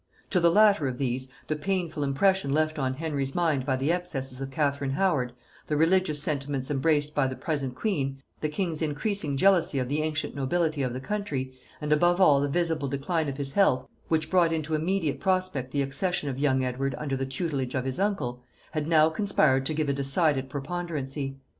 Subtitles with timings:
[0.31, 4.41] To the latter of these, the painful impression left on Henry's mind by the excesses
[4.41, 5.31] of Catherine Howard,
[5.67, 10.33] the religious sentiments embraced by the present queen, the king's increasing jealousy of the ancient
[10.33, 14.51] nobility of the country, and above all the visible decline of his health, which brought
[14.51, 18.41] into immediate prospect the accession of young Edward under the tutelage of his uncle,
[18.71, 21.35] had now conspired to give a decided preponderancy.